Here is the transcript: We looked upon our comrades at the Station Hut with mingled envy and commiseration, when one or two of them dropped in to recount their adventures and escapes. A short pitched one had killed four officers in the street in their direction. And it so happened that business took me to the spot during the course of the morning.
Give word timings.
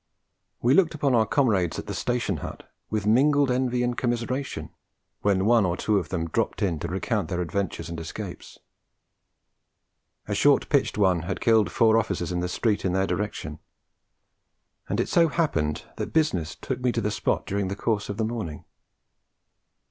We 0.63 0.73
looked 0.73 0.95
upon 0.95 1.13
our 1.13 1.27
comrades 1.27 1.77
at 1.77 1.85
the 1.85 1.93
Station 1.93 2.37
Hut 2.37 2.67
with 2.89 3.05
mingled 3.05 3.51
envy 3.51 3.83
and 3.83 3.95
commiseration, 3.95 4.71
when 5.21 5.45
one 5.45 5.63
or 5.63 5.77
two 5.77 5.99
of 5.99 6.09
them 6.09 6.27
dropped 6.27 6.63
in 6.63 6.79
to 6.79 6.87
recount 6.87 7.29
their 7.29 7.39
adventures 7.39 7.87
and 7.87 7.99
escapes. 7.99 8.57
A 10.27 10.33
short 10.33 10.69
pitched 10.69 10.97
one 10.97 11.19
had 11.21 11.39
killed 11.39 11.71
four 11.71 11.99
officers 11.99 12.31
in 12.31 12.39
the 12.39 12.49
street 12.49 12.83
in 12.83 12.93
their 12.93 13.05
direction. 13.05 13.59
And 14.89 14.99
it 14.99 15.07
so 15.07 15.27
happened 15.27 15.83
that 15.97 16.13
business 16.13 16.55
took 16.55 16.79
me 16.81 16.91
to 16.93 17.01
the 17.01 17.11
spot 17.11 17.45
during 17.45 17.67
the 17.67 17.75
course 17.75 18.09
of 18.09 18.17
the 18.17 18.25
morning. 18.25 18.65